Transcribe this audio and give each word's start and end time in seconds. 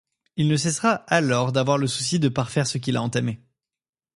Il 0.35 0.47
ne 0.47 0.57
cessera 0.57 0.95
alors 1.09 1.51
d'avoir 1.51 1.77
le 1.77 1.85
souci 1.85 2.17
de 2.19 2.27
parfaire 2.27 2.65
ce 2.65 2.79
qu'il 2.79 2.97
a 2.97 3.03
entamé. 3.03 3.39